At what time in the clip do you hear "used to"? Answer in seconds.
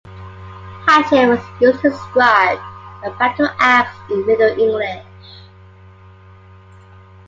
1.61-1.91